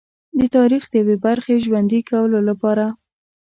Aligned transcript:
د 0.39 0.41
تاریخ 0.55 0.83
د 0.89 0.93
یوې 1.01 1.17
برخې 1.25 1.55
ژوندي 1.65 1.99
کولو 2.09 2.39
لپاره. 2.49 2.85